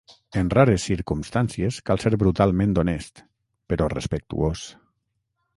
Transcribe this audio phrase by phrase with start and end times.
[0.41, 3.25] En rares circumstàncies cal ser brutalment honest,
[3.75, 4.69] però respectuós.